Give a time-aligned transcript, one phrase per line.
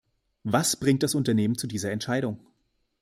[0.43, 2.39] Was bringt das Unternehmen zu dieser Entscheidung?